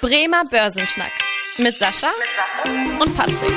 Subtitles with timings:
[0.00, 1.10] Bremer Börsenschnack
[1.58, 2.06] mit Sascha
[3.00, 3.50] und Patrick.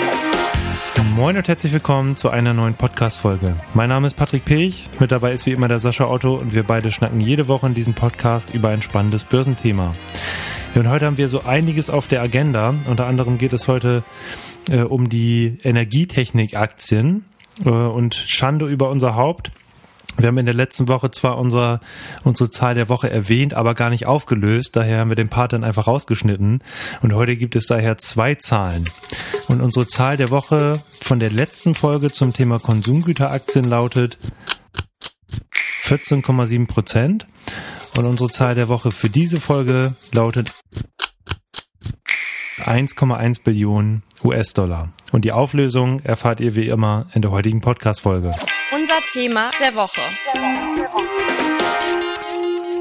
[1.16, 3.56] Moin und herzlich willkommen zu einer neuen Podcast-Folge.
[3.76, 6.64] Mein Name ist Patrick Pech, mit dabei ist wie immer der Sascha Otto und wir
[6.64, 9.94] beide schnacken jede Woche in diesem Podcast über ein spannendes Börsenthema.
[10.74, 12.74] Und heute haben wir so einiges auf der Agenda.
[12.88, 14.04] Unter anderem geht es heute
[14.68, 17.26] äh, um die Energietechnik-Aktien
[17.64, 19.52] äh, und Schande über unser Haupt.
[20.18, 21.80] Wir haben in der letzten Woche zwar unser,
[22.24, 24.76] unsere Zahl der Woche erwähnt, aber gar nicht aufgelöst.
[24.76, 26.64] Daher haben wir den Part dann einfach rausgeschnitten.
[27.02, 28.84] Und heute gibt es daher zwei Zahlen.
[29.48, 34.18] Und unsere Zahl der Woche von der letzten Folge zum Thema Konsumgüteraktien lautet
[35.84, 37.28] 14,7 Prozent.
[37.98, 40.54] Und unsere Zahl der Woche für diese Folge lautet
[42.60, 44.90] 1,1 Billionen US-Dollar.
[45.12, 48.34] Und die Auflösung erfahrt ihr wie immer in der heutigen Podcast-Folge.
[48.74, 50.00] Unser Thema der Woche.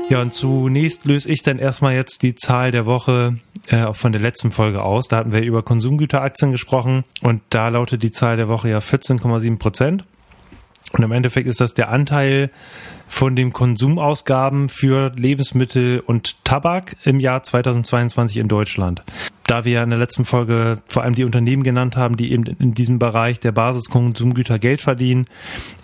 [0.08, 4.20] Ja, und zunächst löse ich dann erstmal jetzt die Zahl der Woche äh, von der
[4.20, 5.08] letzten Folge aus.
[5.08, 9.58] Da hatten wir über Konsumgüteraktien gesprochen und da lautet die Zahl der Woche ja 14,7
[9.58, 10.04] Prozent.
[10.92, 12.50] Und im Endeffekt ist das der Anteil
[13.08, 19.02] von den Konsumausgaben für Lebensmittel und Tabak im Jahr 2022 in Deutschland
[19.50, 22.44] da wir ja in der letzten Folge vor allem die Unternehmen genannt haben, die eben
[22.44, 25.26] in diesem Bereich der Basiskonsumgüter Geld verdienen,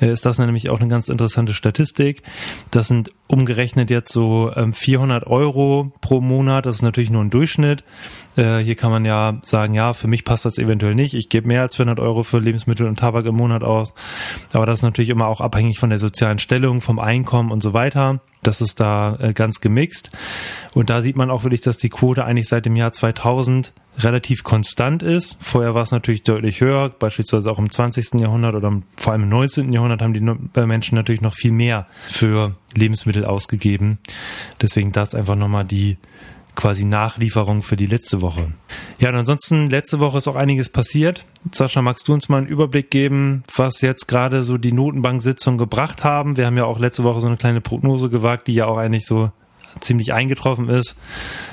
[0.01, 2.23] äh, ist das nämlich auch eine ganz interessante Statistik.
[2.71, 6.67] Das sind umgerechnet jetzt so 400 ähm, Euro pro Monat.
[6.67, 7.83] Das ist natürlich nur ein Durchschnitt.
[8.37, 11.15] Äh, hier kann man ja sagen, ja, für mich passt das eventuell nicht.
[11.15, 13.95] Ich gebe mehr als 400 Euro für Lebensmittel und Tabak im Monat aus.
[14.53, 17.73] Aber das ist natürlich immer auch abhängig von der sozialen Stellung, vom Einkommen und so
[17.73, 18.21] weiter.
[18.43, 20.11] Das ist da äh, ganz gemixt.
[20.73, 23.56] Und da sieht man auch wirklich, dass die Quote eigentlich seit dem Jahr 2000
[23.99, 25.39] relativ konstant ist.
[25.41, 28.21] Vorher war es natürlich deutlich höher, beispielsweise auch im 20.
[28.21, 29.73] Jahrhundert oder vor allem im 19.
[29.73, 33.99] Jahrhundert haben die Menschen natürlich noch viel mehr für Lebensmittel ausgegeben.
[34.61, 35.97] Deswegen das einfach nochmal die
[36.57, 38.53] quasi Nachlieferung für die letzte Woche.
[38.99, 41.25] Ja, und ansonsten, letzte Woche ist auch einiges passiert.
[41.53, 46.03] Sascha, magst du uns mal einen Überblick geben, was jetzt gerade so die Notenbank-Sitzung gebracht
[46.03, 46.37] haben?
[46.37, 49.07] Wir haben ja auch letzte Woche so eine kleine Prognose gewagt, die ja auch eigentlich
[49.07, 49.31] so
[49.81, 50.97] ziemlich eingetroffen ist.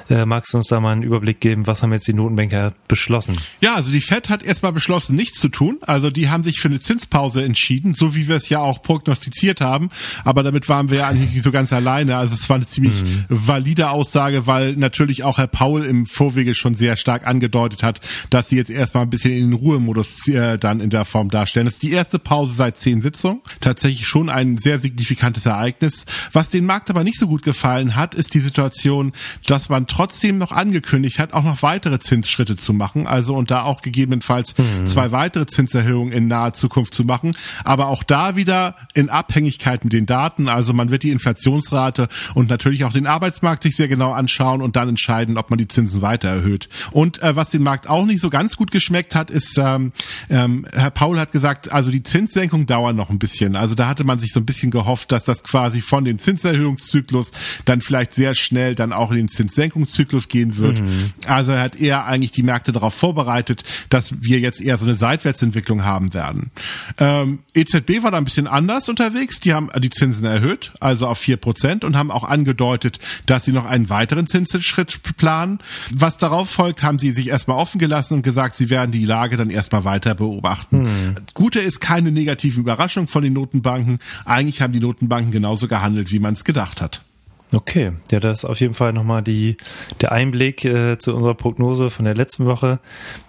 [0.10, 3.38] Äh, magst du uns da mal einen Überblick geben, was haben jetzt die Notenbanker beschlossen?
[3.62, 5.78] Ja, also die Fed hat erstmal beschlossen, nichts zu tun.
[5.82, 9.62] Also die haben sich für eine Zinspause entschieden, so wie wir es ja auch prognostiziert
[9.62, 9.90] haben.
[10.24, 12.18] Aber damit waren wir ja eigentlich nicht so ganz alleine.
[12.18, 13.26] Also es war eine ziemlich mhm.
[13.30, 18.50] valide Aussage, weil natürlich auch Herr Paul im Vorwege schon sehr stark angedeutet hat, dass
[18.50, 21.66] sie jetzt erstmal ein bisschen in den Ruhemodus äh, dann in der Form darstellen.
[21.66, 23.42] Das ist die erste Pause seit zehn Sitzungen.
[23.62, 26.06] Tatsächlich schon ein sehr signifikantes Ereignis.
[26.32, 29.14] Was den Markt aber nicht so gut gefallen hat, ist die Situation,
[29.48, 33.64] dass man trotzdem noch angekündigt hat, auch noch weitere Zinsschritte zu machen, also und da
[33.64, 34.86] auch gegebenenfalls mhm.
[34.86, 39.94] zwei weitere Zinserhöhungen in naher Zukunft zu machen, aber auch da wieder in Abhängigkeit mit
[39.94, 44.12] den Daten, also man wird die Inflationsrate und natürlich auch den Arbeitsmarkt sich sehr genau
[44.12, 46.70] anschauen und dann entscheiden, ob man die Zinsen weiter erhöht.
[46.92, 49.92] Und äh, was den Markt auch nicht so ganz gut geschmeckt hat, ist, ähm,
[50.30, 53.56] ähm, Herr Paul hat gesagt, also die Zinssenkung dauert noch ein bisschen.
[53.56, 57.32] Also da hatte man sich so ein bisschen gehofft, dass das quasi von dem Zinserhöhungszyklus
[57.66, 60.82] dann vielleicht sehr schnell dann auch in den Zinssenkung Entwicklungszyklus gehen wird.
[60.82, 61.12] Mhm.
[61.28, 64.96] Also er hat eher eigentlich die Märkte darauf vorbereitet, dass wir jetzt eher so eine
[64.96, 66.52] Seitwärtsentwicklung haben werden.
[66.98, 69.40] Ähm, EZB war da ein bisschen anders unterwegs.
[69.40, 73.52] Die haben die Zinsen erhöht, also auf vier Prozent und haben auch angedeutet, dass sie
[73.52, 75.60] noch einen weiteren Zinsschritt planen.
[75.92, 79.38] Was darauf folgt, haben sie sich erstmal offen gelassen und gesagt, sie werden die Lage
[79.38, 80.84] dann erstmal weiter beobachten.
[80.84, 81.16] Mhm.
[81.34, 84.00] Gute ist keine negativen Überraschungen von den Notenbanken.
[84.26, 87.02] Eigentlich haben die Notenbanken genauso gehandelt, wie man es gedacht hat.
[87.54, 89.58] Okay, ja, das ist auf jeden Fall nochmal die,
[90.02, 92.80] der Einblick äh, zu unserer Prognose von der letzten Woche.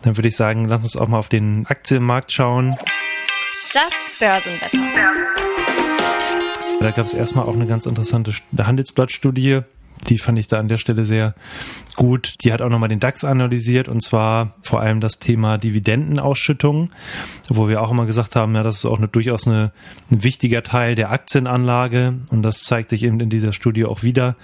[0.03, 2.75] Dann würde ich sagen, lass uns auch mal auf den Aktienmarkt schauen.
[3.73, 4.79] Das Börsenwetter.
[6.81, 9.61] Da gab es erstmal auch eine ganz interessante Handelsblattstudie
[10.09, 11.35] die fand ich da an der Stelle sehr
[11.97, 12.35] gut.
[12.45, 16.91] Die hat auch nochmal den DAX analysiert und zwar vor allem das Thema Dividendenausschüttung,
[17.49, 19.73] wo wir auch immer gesagt haben, ja, das ist auch eine, durchaus eine,
[20.11, 24.37] ein wichtiger Teil der Aktienanlage und das zeigt sich eben in dieser Studie auch wieder,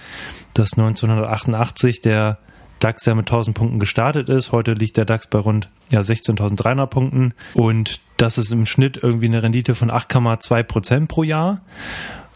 [0.53, 2.37] dass 1988 der
[2.79, 4.51] DAX ja mit 1000 Punkten gestartet ist.
[4.51, 9.27] Heute liegt der DAX bei rund ja, 16.300 Punkten und das ist im Schnitt irgendwie
[9.27, 11.61] eine Rendite von 8,2 Prozent pro Jahr.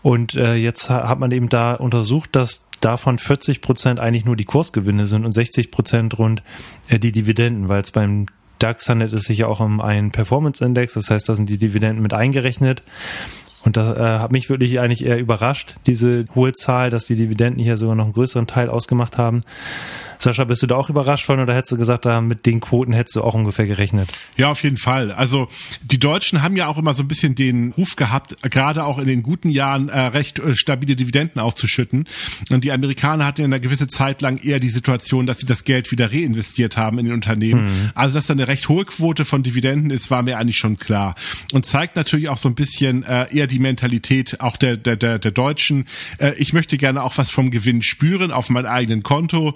[0.02, 4.46] Und äh, jetzt hat man eben da untersucht, dass davon 40 Prozent eigentlich nur die
[4.46, 6.44] Kursgewinne sind und 60 Prozent rund
[6.88, 8.28] äh, die Dividenden, weil es beim
[8.60, 12.02] DAX handelt es sich ja auch um einen Performance-Index, das heißt, da sind die Dividenden
[12.02, 12.84] mit eingerechnet.
[13.64, 17.62] Und das äh, hat mich wirklich eigentlich eher überrascht, diese hohe Zahl, dass die Dividenden
[17.62, 19.42] hier sogar noch einen größeren Teil ausgemacht haben.
[20.18, 22.94] Sascha, bist du da auch überrascht von oder hättest du gesagt, da mit den Quoten
[22.94, 24.10] hättest du auch ungefähr gerechnet?
[24.38, 25.12] Ja, auf jeden Fall.
[25.12, 25.48] Also
[25.82, 29.08] die Deutschen haben ja auch immer so ein bisschen den Ruf gehabt, gerade auch in
[29.08, 32.08] den guten Jahren äh, recht äh, stabile Dividenden auszuschütten.
[32.50, 35.64] Und die Amerikaner hatten ja eine gewisse Zeit lang eher die Situation, dass sie das
[35.64, 37.66] Geld wieder reinvestiert haben in den Unternehmen.
[37.66, 37.92] Mhm.
[37.96, 41.16] Also dass da eine recht hohe Quote von Dividenden ist, war mir eigentlich schon klar.
[41.54, 45.20] Und zeigt natürlich auch so ein bisschen äh, eher die Mentalität auch der, der, der,
[45.20, 45.86] der Deutschen.
[46.18, 49.56] Äh, ich möchte gerne auch was vom Gewinn spüren auf meinem eigenen Konto.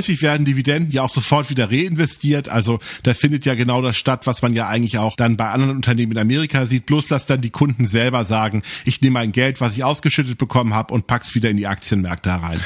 [0.00, 2.48] Häufig werden Dividenden ja auch sofort wieder reinvestiert.
[2.48, 5.76] Also da findet ja genau das statt, was man ja eigentlich auch dann bei anderen
[5.76, 6.86] Unternehmen in Amerika sieht.
[6.86, 10.72] Bloß, dass dann die Kunden selber sagen, ich nehme mein Geld, was ich ausgeschüttet bekommen
[10.72, 12.58] habe und pack's wieder in die Aktienmärkte herein.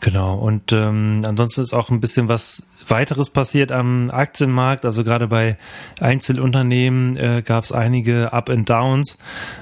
[0.00, 4.86] Genau, und ähm, ansonsten ist auch ein bisschen was weiteres passiert am Aktienmarkt.
[4.86, 5.58] Also gerade bei
[6.00, 9.18] Einzelunternehmen äh, gab es einige Up and Downs.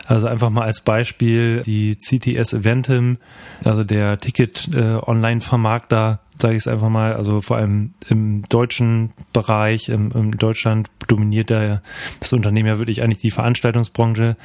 [0.06, 3.16] Also einfach mal als Beispiel die CTS Eventim,
[3.64, 9.88] also der Ticket-Online-Vermarkter, äh, sage ich es einfach mal, also vor allem im deutschen Bereich,
[9.88, 11.80] im, im Deutschland dominiert da
[12.20, 14.36] das Unternehmen ja wirklich eigentlich die Veranstaltungsbranche.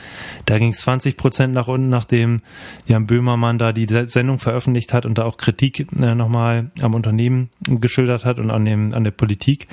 [0.45, 2.41] Da ging es 20 Prozent nach unten, nachdem
[2.85, 7.49] Jan Böhmermann da die Sendung veröffentlicht hat und da auch Kritik äh, nochmal am Unternehmen
[7.67, 9.67] geschildert hat und an dem an der Politik.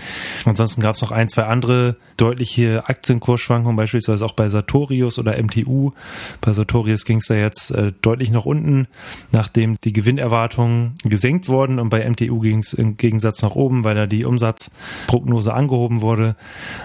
[0.44, 5.92] Ansonsten gab es noch ein, zwei andere deutliche Aktienkursschwankungen, beispielsweise auch bei Sartorius oder MTU.
[6.40, 8.88] Bei Sartorius ging es ja jetzt äh, deutlich nach unten,
[9.32, 13.94] nachdem die Gewinnerwartungen gesenkt wurden und bei MTU ging es im Gegensatz nach oben, weil
[13.94, 16.36] da die Umsatzprognose angehoben wurde.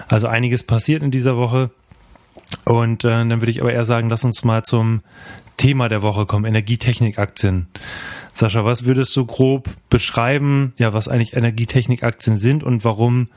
[0.08, 1.70] Also einiges passiert in dieser Woche.
[2.64, 5.02] Und äh, dann würde ich aber eher sagen, lass uns mal zum
[5.56, 7.66] Thema der Woche kommen, Energietechnikaktien.
[8.32, 13.28] Sascha, was würdest du grob beschreiben, ja, was eigentlich Energietechnikaktien sind und warum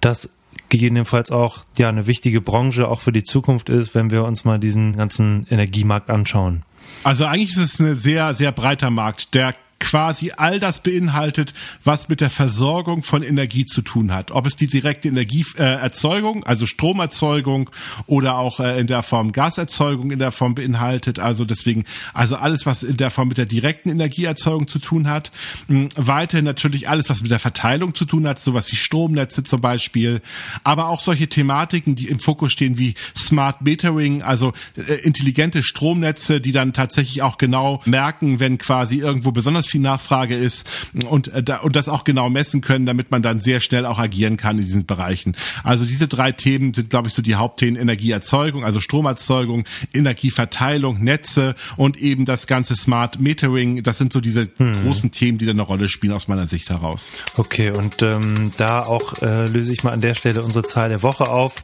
[0.00, 0.30] das
[0.78, 4.58] gegebenenfalls auch ja eine wichtige Branche auch für die Zukunft ist, wenn wir uns mal
[4.58, 6.62] diesen ganzen Energiemarkt anschauen?
[7.02, 12.08] Also eigentlich ist es ein sehr, sehr breiter Markt, der quasi all das beinhaltet, was
[12.08, 14.30] mit der Versorgung von Energie zu tun hat.
[14.30, 17.70] Ob es die direkte Energieerzeugung, also Stromerzeugung
[18.06, 21.18] oder auch äh, in der Form Gaserzeugung in der Form beinhaltet.
[21.18, 25.30] Also deswegen, also alles, was in der Form mit der direkten Energieerzeugung zu tun hat.
[25.68, 29.60] Hm, weiterhin natürlich alles, was mit der Verteilung zu tun hat, sowas wie Stromnetze zum
[29.60, 30.22] Beispiel.
[30.62, 36.40] Aber auch solche Thematiken, die im Fokus stehen wie Smart Metering, also äh, intelligente Stromnetze,
[36.40, 40.68] die dann tatsächlich auch genau merken, wenn quasi irgendwo besonders viel Nachfrage ist
[41.08, 44.36] und, äh, und das auch genau messen können, damit man dann sehr schnell auch agieren
[44.36, 45.36] kann in diesen Bereichen.
[45.62, 51.54] Also diese drei Themen sind, glaube ich, so die Hauptthemen Energieerzeugung, also Stromerzeugung, Energieverteilung, Netze
[51.76, 53.82] und eben das ganze Smart Metering.
[53.82, 54.82] Das sind so diese hm.
[54.82, 57.08] großen Themen, die da eine Rolle spielen aus meiner Sicht heraus.
[57.36, 61.02] Okay, und ähm, da auch äh, löse ich mal an der Stelle unsere Zahl der
[61.02, 61.62] Woche auf.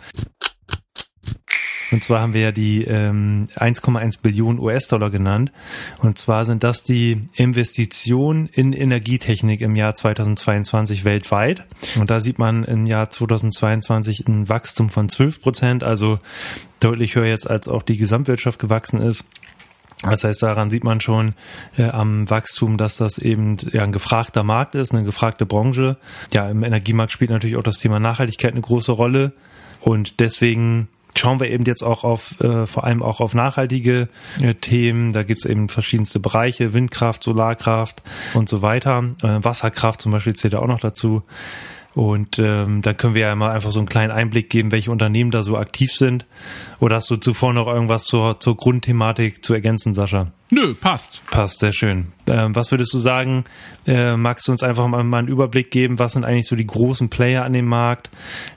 [1.90, 5.50] Und zwar haben wir ja die ähm, 1,1 Billionen US-Dollar genannt.
[5.98, 11.66] Und zwar sind das die Investitionen in Energietechnik im Jahr 2022 weltweit.
[11.98, 16.18] Und da sieht man im Jahr 2022 ein Wachstum von 12 Prozent, also
[16.78, 19.24] deutlich höher jetzt als auch die Gesamtwirtschaft gewachsen ist.
[20.02, 21.34] Das heißt, daran sieht man schon
[21.76, 25.98] äh, am Wachstum, dass das eben ja ein gefragter Markt ist, eine gefragte Branche.
[26.32, 29.34] Ja, im Energiemarkt spielt natürlich auch das Thema Nachhaltigkeit eine große Rolle.
[29.80, 34.08] Und deswegen schauen wir eben jetzt auch auf, äh, vor allem auch auf nachhaltige
[34.40, 35.12] äh, Themen.
[35.12, 38.02] Da gibt es eben verschiedenste Bereiche, Windkraft, Solarkraft
[38.34, 39.04] und so weiter.
[39.22, 41.22] Äh, Wasserkraft zum Beispiel zählt da auch noch dazu.
[41.94, 45.32] Und ähm, dann können wir ja mal einfach so einen kleinen Einblick geben, welche Unternehmen
[45.32, 46.24] da so aktiv sind.
[46.80, 50.32] Oder hast du zuvor noch irgendwas zur, zur Grundthematik zu ergänzen, Sascha?
[50.52, 51.22] Nö, passt.
[51.30, 52.08] Passt, sehr schön.
[52.26, 53.44] Ähm, was würdest du sagen?
[53.86, 56.00] Äh, magst du uns einfach mal, mal einen Überblick geben?
[56.00, 58.10] Was sind eigentlich so die großen Player an dem Markt,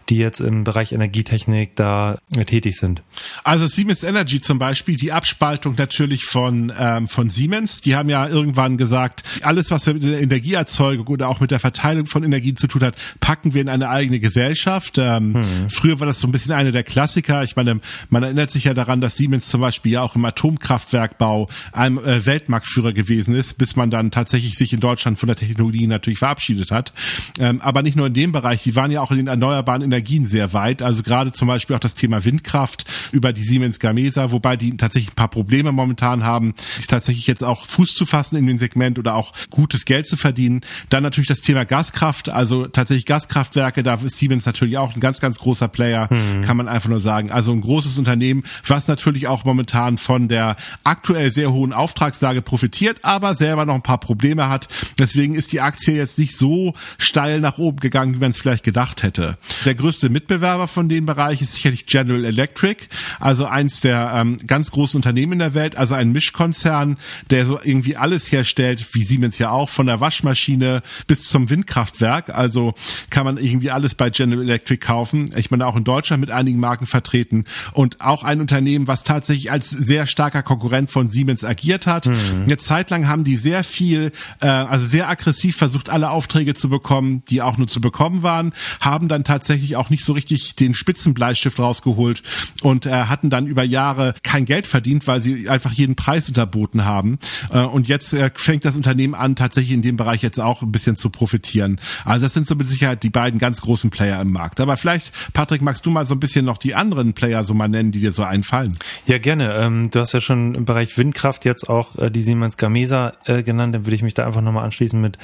[0.10, 3.04] die jetzt im Bereich Energietechnik da äh, tätig sind?
[3.44, 7.82] Also Siemens Energy zum Beispiel, die Abspaltung natürlich von, ähm, von Siemens.
[7.82, 12.08] Die haben ja irgendwann gesagt, alles, was mit der Energieerzeugung oder auch mit der Verteilung
[12.08, 14.98] von Energie zu tun hat, packen wir in eine eigene Gesellschaft.
[14.98, 15.70] Ähm, hm.
[15.70, 17.44] Früher war das so ein bisschen eine der Klassiker.
[17.44, 17.80] Ich meine,
[18.14, 22.26] man erinnert sich ja daran, dass Siemens zum Beispiel ja auch im Atomkraftwerkbau ein äh,
[22.26, 26.72] Weltmarktführer gewesen ist bis man dann tatsächlich sich in Deutschland von der Technologie natürlich verabschiedet
[26.72, 26.94] hat.
[27.40, 30.26] Ähm, aber nicht nur in dem Bereich, die waren ja auch in den erneuerbaren Energien
[30.26, 30.82] sehr weit.
[30.82, 35.12] Also gerade zum Beispiel auch das Thema Windkraft über die Siemens Gamesa, wobei die tatsächlich
[35.12, 36.56] ein paar Probleme momentan haben,
[36.88, 40.62] tatsächlich jetzt auch Fuß zu fassen in dem Segment oder auch gutes Geld zu verdienen.
[40.90, 45.20] Dann natürlich das Thema Gaskraft, also tatsächlich Gaskraftwerke, da ist Siemens natürlich auch ein ganz,
[45.20, 46.42] ganz großer Player, mhm.
[46.42, 47.32] kann man einfach nur sagen.
[47.32, 53.00] Also ein großes Unternehmen, was natürlich auch momentan von der aktuell sehr hohen Auftragslage profitiert,
[53.02, 54.68] aber selber noch ein paar Probleme hat.
[55.00, 58.64] Deswegen ist die Aktie jetzt nicht so steil nach oben gegangen, wie man es vielleicht
[58.64, 59.38] gedacht hätte.
[59.66, 62.88] Der größte Mitbewerber von dem Bereich ist sicherlich General Electric,
[63.20, 66.98] also eins der ähm, ganz großen Unternehmen in der Welt, also ein Mischkonzern,
[67.30, 72.30] der so irgendwie alles herstellt, wie Siemens ja auch, von der Waschmaschine bis zum Windkraftwerk.
[72.30, 72.74] Also
[73.10, 75.32] kann man irgendwie alles bei General Electric kaufen.
[75.36, 79.52] Ich meine auch in Deutschland mit einigen Marken vertreten und auch ein Unternehmen, was tatsächlich
[79.52, 82.08] als sehr starker Konkurrent von Siemens agiert hat.
[82.08, 82.44] Mhm.
[82.44, 86.70] Eine Zeit lang haben die sehr viel, äh, also sehr aggressiv versucht, alle Aufträge zu
[86.70, 90.76] bekommen, die auch nur zu bekommen waren, haben dann tatsächlich auch nicht so richtig den
[90.76, 92.24] Spitzenbleistift rausgeholt
[92.62, 96.86] und äh, hatten dann über Jahre kein Geld verdient, weil sie einfach jeden Preis unterboten
[96.86, 97.20] haben.
[97.52, 100.72] Äh, und jetzt äh, fängt das Unternehmen an, tatsächlich in dem Bereich jetzt auch ein
[100.72, 101.80] bisschen zu profitieren.
[102.06, 104.60] Also das sind so mit Sicherheit die beiden ganz großen Player im Markt.
[104.60, 107.68] Aber vielleicht, Patrick, magst du mal so ein bisschen noch die anderen Player so mal
[107.68, 108.78] nennen, die dir so einfallen?
[109.06, 109.54] Ja, gerne.
[109.56, 113.44] Ähm, du hast ja schon im Bereich Windkraft jetzt auch äh, die Siemens Gamesa äh,
[113.44, 113.76] genannt.
[113.76, 115.18] Dann würde ich mich da einfach nochmal anschließen mit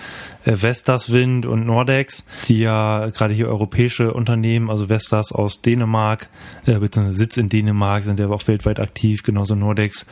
[0.45, 6.29] äh, Vestas Wind und Nordex, die ja gerade hier europäische Unternehmen, also Vestas aus Dänemark,
[6.65, 10.05] beziehungsweise Sitz in Dänemark, sind ja auch weltweit aktiv, genauso Nordex,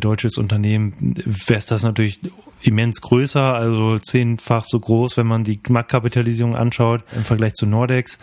[0.00, 1.14] deutsches Unternehmen.
[1.26, 2.20] Vestas natürlich
[2.64, 8.18] immens größer, also zehnfach so groß, wenn man die Marktkapitalisierung anschaut im Vergleich zu Nordex.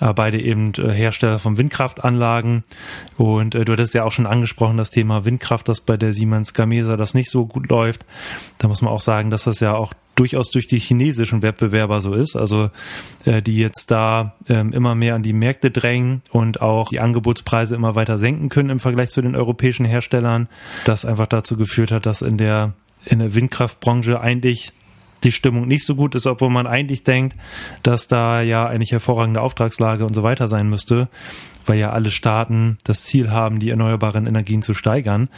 [0.00, 2.64] Aber beide eben äh, Hersteller von Windkraftanlagen.
[3.16, 6.54] Und äh, du hattest ja auch schon angesprochen, das Thema Windkraft, das bei der Siemens
[6.54, 8.06] Gamesa das nicht so gut läuft.
[8.58, 12.12] Da muss man auch sagen, dass das ja auch durchaus durch die chinesischen Wettbewerber so
[12.12, 12.70] ist, also
[13.24, 17.74] äh, die jetzt da ähm, immer mehr an die Märkte drängen und auch die Angebotspreise
[17.74, 20.48] immer weiter senken können im Vergleich zu den europäischen Herstellern,
[20.84, 22.74] das einfach dazu geführt hat, dass in der
[23.06, 24.74] in der Windkraftbranche eigentlich
[25.24, 27.36] die Stimmung nicht so gut ist, obwohl man eigentlich denkt,
[27.82, 31.08] dass da ja eigentlich hervorragende Auftragslage und so weiter sein müsste,
[31.66, 35.28] weil ja alle Staaten das Ziel haben, die erneuerbaren Energien zu steigern.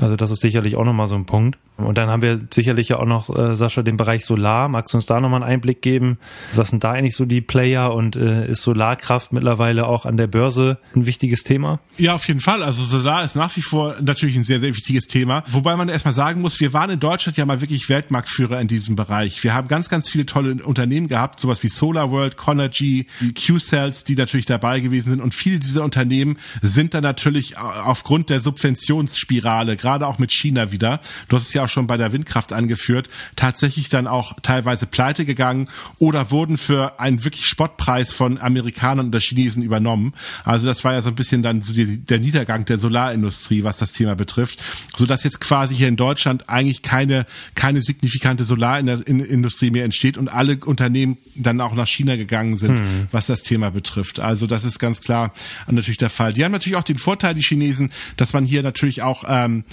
[0.00, 1.58] Also das ist sicherlich auch nochmal so ein Punkt.
[1.76, 4.68] Und dann haben wir sicherlich ja auch noch, äh, Sascha, den Bereich Solar.
[4.68, 6.18] Magst du uns da nochmal einen Einblick geben?
[6.54, 10.28] Was sind da eigentlich so die Player und äh, ist Solarkraft mittlerweile auch an der
[10.28, 11.80] Börse ein wichtiges Thema?
[11.96, 12.62] Ja, auf jeden Fall.
[12.62, 15.42] Also Solar ist nach wie vor natürlich ein sehr, sehr wichtiges Thema.
[15.48, 18.94] Wobei man erstmal sagen muss, wir waren in Deutschland ja mal wirklich Weltmarktführer in diesem
[18.94, 19.42] Bereich.
[19.42, 24.14] Wir haben ganz, ganz viele tolle Unternehmen gehabt, sowas wie Solar World, Conergy, Q-Cells, die
[24.14, 25.20] natürlich dabei gewesen sind.
[25.20, 30.98] Und viele dieser Unternehmen sind dann natürlich aufgrund der Subventionsspirale, gerade auch mit China wieder.
[31.28, 35.26] Du hast es ja auch schon bei der Windkraft angeführt, tatsächlich dann auch teilweise pleite
[35.26, 40.14] gegangen oder wurden für einen wirklich Spottpreis von Amerikanern oder Chinesen übernommen.
[40.42, 43.76] Also das war ja so ein bisschen dann so die, der Niedergang der Solarindustrie, was
[43.76, 44.62] das Thema betrifft,
[44.96, 50.28] so dass jetzt quasi hier in Deutschland eigentlich keine keine signifikante Solarindustrie mehr entsteht und
[50.28, 53.08] alle Unternehmen dann auch nach China gegangen sind, hm.
[53.12, 54.18] was das Thema betrifft.
[54.18, 55.34] Also das ist ganz klar
[55.66, 56.32] natürlich der Fall.
[56.32, 59.64] Die haben natürlich auch den Vorteil, die Chinesen, dass man hier natürlich auch ähm,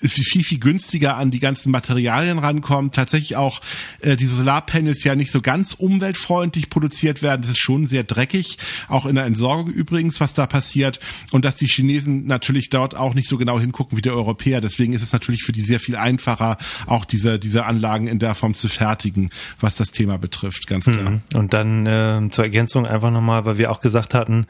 [0.00, 2.94] viel, viel günstiger an die ganzen Materialien rankommt.
[2.94, 3.60] Tatsächlich auch
[4.00, 7.42] äh, diese Solarpanels ja nicht so ganz umweltfreundlich produziert werden.
[7.42, 8.58] Das ist schon sehr dreckig,
[8.88, 11.00] auch in der Entsorgung übrigens, was da passiert.
[11.30, 14.60] Und dass die Chinesen natürlich dort auch nicht so genau hingucken wie der Europäer.
[14.60, 18.34] Deswegen ist es natürlich für die sehr viel einfacher, auch diese, diese Anlagen in der
[18.34, 21.10] Form zu fertigen, was das Thema betrifft, ganz klar.
[21.10, 21.22] Mhm.
[21.34, 24.46] Und dann äh, zur Ergänzung einfach nochmal, weil wir auch gesagt hatten,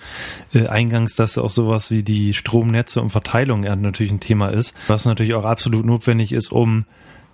[0.52, 5.04] äh, eingangs, dass auch sowas wie die Stromnetze und Verteilung natürlich ein Thema ist, was
[5.04, 6.84] natürlich auch absolut notwendig ist, um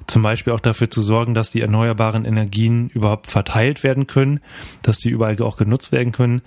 [0.06, 4.40] zum Beispiel auch dafür zu sorgen, dass die erneuerbaren Energien überhaupt verteilt werden können,
[4.82, 6.42] dass die überall auch genutzt werden können.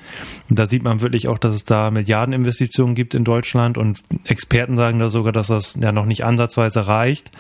[0.50, 4.76] Und da sieht man wirklich auch, dass es da Milliardeninvestitionen gibt in Deutschland und Experten
[4.76, 7.32] sagen da sogar, dass das ja noch nicht ansatzweise reicht,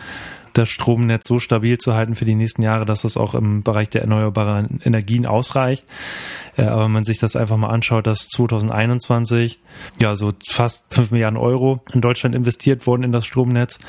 [0.53, 3.89] das Stromnetz so stabil zu halten für die nächsten Jahre, dass das auch im Bereich
[3.89, 5.85] der erneuerbaren Energien ausreicht.
[6.57, 9.59] Äh, aber wenn man sich das einfach mal anschaut, dass 2021
[9.99, 13.79] ja so fast 5 Milliarden Euro in Deutschland investiert wurden in das Stromnetz.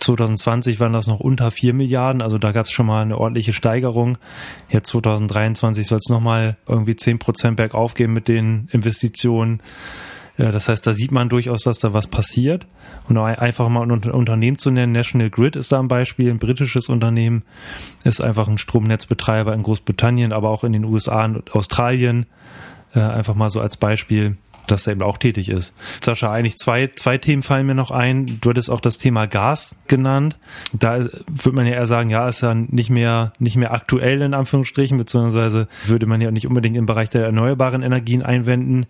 [0.00, 3.52] 2020 waren das noch unter 4 Milliarden, also da gab es schon mal eine ordentliche
[3.52, 4.18] Steigerung.
[4.68, 9.60] Jetzt 2023 soll es nochmal irgendwie 10 Prozent bergauf gehen mit den Investitionen.
[10.36, 12.66] Das heißt, da sieht man durchaus, dass da was passiert.
[13.08, 16.88] Und einfach mal ein Unternehmen zu nennen, National Grid ist da ein Beispiel, ein britisches
[16.88, 17.42] Unternehmen,
[18.04, 22.26] ist einfach ein Stromnetzbetreiber in Großbritannien, aber auch in den USA und Australien.
[22.94, 24.36] Äh, einfach mal so als Beispiel
[24.66, 25.74] dass er eben auch tätig ist.
[26.00, 28.26] Sascha, eigentlich zwei, zwei Themen fallen mir noch ein.
[28.40, 30.38] Du hattest auch das Thema Gas genannt.
[30.72, 34.34] Da würde man ja eher sagen, ja, ist ja nicht mehr, nicht mehr aktuell in
[34.34, 38.86] Anführungsstrichen, beziehungsweise würde man ja nicht unbedingt im Bereich der erneuerbaren Energien einwenden.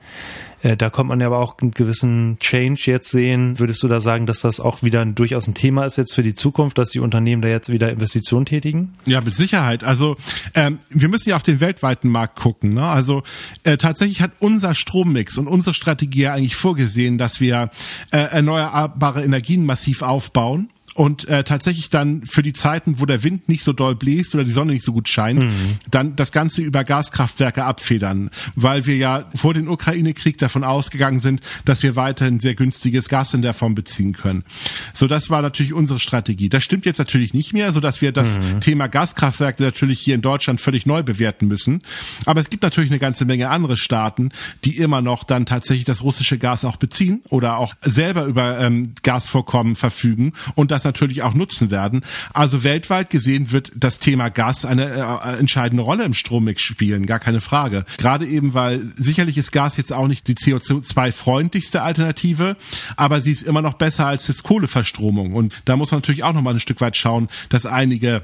[0.64, 3.59] Äh, da kommt man ja aber auch einen gewissen Change jetzt sehen.
[3.59, 6.23] Würdest du da sagen, dass das auch wieder ein, durchaus ein Thema ist jetzt für
[6.23, 8.94] die Zukunft, dass die Unternehmen da jetzt wieder Investitionen tätigen?
[9.04, 9.85] Ja, mit Sicherheit.
[9.85, 10.16] Also
[10.54, 12.73] ähm, wir müssen ja auf den weltweiten Markt gucken.
[12.73, 12.87] Ne?
[12.87, 13.23] Also
[13.62, 17.71] äh, tatsächlich hat unser Strommix und unsere Strategie ja eigentlich vorgesehen, dass wir
[18.11, 23.48] äh, erneuerbare Energien massiv aufbauen und äh, tatsächlich dann für die Zeiten, wo der Wind
[23.48, 25.78] nicht so doll bläst oder die Sonne nicht so gut scheint, mhm.
[25.90, 31.40] dann das Ganze über Gaskraftwerke abfedern, weil wir ja vor dem Ukraine-Krieg davon ausgegangen sind,
[31.64, 34.44] dass wir weiterhin sehr günstiges Gas in der Form beziehen können.
[34.92, 36.48] So, das war natürlich unsere Strategie.
[36.48, 38.60] Das stimmt jetzt natürlich nicht mehr, so dass wir das mhm.
[38.60, 41.80] Thema Gaskraftwerke natürlich hier in Deutschland völlig neu bewerten müssen.
[42.24, 44.30] Aber es gibt natürlich eine ganze Menge andere Staaten,
[44.64, 48.92] die immer noch dann tatsächlich das russische Gas auch beziehen oder auch selber über ähm,
[49.02, 52.03] Gasvorkommen verfügen und das natürlich auch nutzen werden.
[52.33, 57.19] Also weltweit gesehen wird das Thema Gas eine äh, entscheidende Rolle im Strommix spielen, gar
[57.19, 57.85] keine Frage.
[57.99, 62.57] Gerade eben, weil sicherlich ist Gas jetzt auch nicht die CO2-freundlichste Alternative,
[62.97, 65.33] aber sie ist immer noch besser als jetzt Kohleverstromung.
[65.35, 68.23] Und da muss man natürlich auch noch mal ein Stück weit schauen, dass einige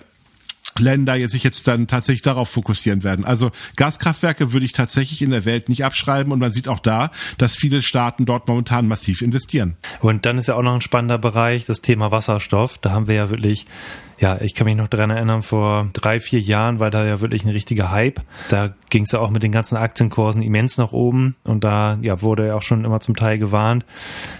[0.78, 3.24] Länder sich jetzt dann tatsächlich darauf fokussieren werden.
[3.24, 7.10] Also Gaskraftwerke würde ich tatsächlich in der Welt nicht abschreiben und man sieht auch da,
[7.38, 9.76] dass viele Staaten dort momentan massiv investieren.
[10.00, 12.78] Und dann ist ja auch noch ein spannender Bereich das Thema Wasserstoff.
[12.78, 13.66] Da haben wir ja wirklich
[14.20, 17.44] ja, ich kann mich noch daran erinnern, vor drei, vier Jahren war da ja wirklich
[17.44, 18.20] ein richtiger Hype.
[18.50, 22.20] Da ging es ja auch mit den ganzen Aktienkursen immens nach oben und da ja,
[22.20, 23.86] wurde ja auch schon immer zum Teil gewarnt,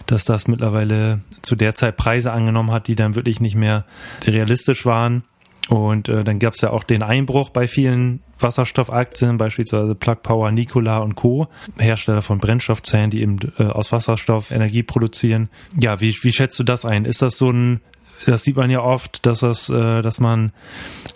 [0.05, 3.87] dass das mittlerweile zu der Zeit Preise angenommen hat, die dann wirklich nicht mehr
[4.27, 5.25] realistisch waren.
[5.71, 10.51] Und äh, dann gab es ja auch den Einbruch bei vielen Wasserstoffaktien, beispielsweise Plug Power,
[10.51, 11.47] Nikola und Co.,
[11.79, 15.49] Hersteller von Brennstoffzellen, die eben äh, aus Wasserstoff Energie produzieren.
[15.79, 17.05] Ja, wie, wie schätzt du das ein?
[17.05, 17.81] Ist das so ein
[18.27, 20.53] das sieht man ja oft, dass das, äh, dass man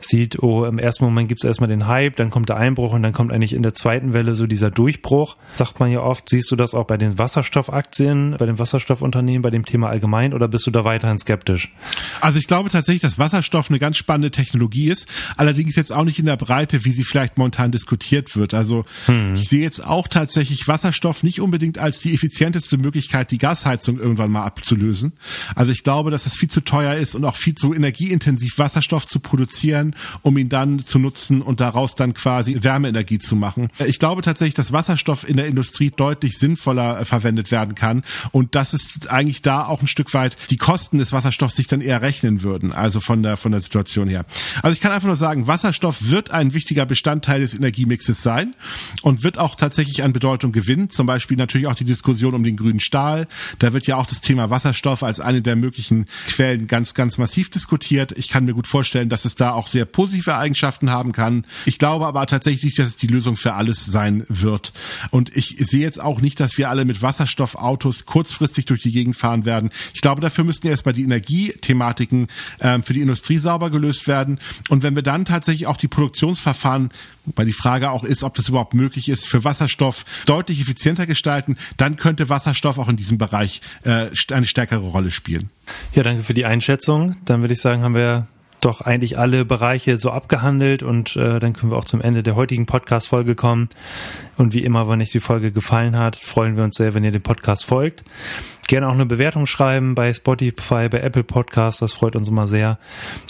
[0.00, 3.02] sieht, oh, im ersten Moment gibt es erstmal den Hype, dann kommt der Einbruch und
[3.02, 5.36] dann kommt eigentlich in der zweiten Welle so dieser Durchbruch.
[5.54, 9.50] Sagt man ja oft, siehst du das auch bei den Wasserstoffaktien, bei den Wasserstoffunternehmen, bei
[9.50, 11.72] dem Thema allgemein oder bist du da weiterhin skeptisch?
[12.20, 16.18] Also ich glaube tatsächlich, dass Wasserstoff eine ganz spannende Technologie ist, allerdings jetzt auch nicht
[16.18, 18.54] in der Breite, wie sie vielleicht momentan diskutiert wird.
[18.54, 19.34] Also hm.
[19.34, 24.30] ich sehe jetzt auch tatsächlich Wasserstoff nicht unbedingt als die effizienteste Möglichkeit, die Gasheizung irgendwann
[24.30, 25.12] mal abzulösen.
[25.54, 29.06] Also ich glaube, dass es viel zu teuer ist und auch viel zu energieintensiv Wasserstoff
[29.06, 33.68] zu produzieren, um ihn dann zu nutzen und daraus dann quasi Wärmeenergie zu machen.
[33.84, 38.54] Ich glaube tatsächlich, dass Wasserstoff in der Industrie deutlich sinnvoller äh, verwendet werden kann und
[38.54, 42.02] dass es eigentlich da auch ein Stück weit die Kosten des Wasserstoffs sich dann eher
[42.02, 44.24] rechnen würden, also von der von der Situation her.
[44.62, 48.54] Also ich kann einfach nur sagen, Wasserstoff wird ein wichtiger Bestandteil des Energiemixes sein
[49.02, 50.90] und wird auch tatsächlich an Bedeutung gewinnen.
[50.90, 53.26] Zum Beispiel natürlich auch die Diskussion um den grünen Stahl.
[53.58, 57.16] Da wird ja auch das Thema Wasserstoff als eine der möglichen Quellen ganz ganz, ganz
[57.16, 58.12] massiv diskutiert.
[58.18, 61.46] Ich kann mir gut vorstellen, dass es da auch sehr positive Eigenschaften haben kann.
[61.64, 64.74] Ich glaube aber tatsächlich, dass es die Lösung für alles sein wird.
[65.10, 69.16] Und ich sehe jetzt auch nicht, dass wir alle mit Wasserstoffautos kurzfristig durch die Gegend
[69.16, 69.70] fahren werden.
[69.94, 72.28] Ich glaube, dafür müssten erstmal die Energiethematiken
[72.60, 74.38] ähm, für die Industrie sauber gelöst werden.
[74.68, 76.90] Und wenn wir dann tatsächlich auch die Produktionsverfahren
[77.36, 81.56] weil die Frage auch ist, ob das überhaupt möglich ist, für Wasserstoff deutlich effizienter gestalten,
[81.76, 85.50] dann könnte Wasserstoff auch in diesem Bereich äh, eine stärkere Rolle spielen.
[85.94, 87.16] Ja, danke für die Einschätzung.
[87.24, 88.26] Dann würde ich sagen, haben wir
[88.64, 92.34] doch eigentlich alle Bereiche so abgehandelt und äh, dann können wir auch zum Ende der
[92.34, 93.68] heutigen Podcast-Folge kommen.
[94.38, 97.12] Und wie immer, wenn euch die Folge gefallen hat, freuen wir uns sehr, wenn ihr
[97.12, 98.04] dem Podcast folgt.
[98.66, 102.78] Gerne auch eine Bewertung schreiben bei Spotify, bei Apple Podcasts, das freut uns immer sehr.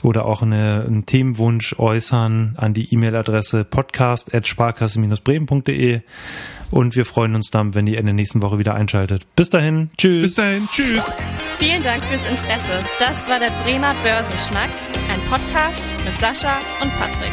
[0.03, 6.03] Oder auch eine, einen Themenwunsch äußern an die E-Mail-Adresse podcast.sparkasse-bremen.de.
[6.71, 9.27] Und wir freuen uns dann, wenn ihr in der nächsten Woche wieder einschaltet.
[9.37, 10.23] Bis dahin, tschüss.
[10.23, 11.03] Bis dahin, tschüss.
[11.59, 12.83] Vielen Dank fürs Interesse.
[12.99, 14.71] Das war der Bremer Börsenschnack,
[15.13, 17.33] ein Podcast mit Sascha und Patrick.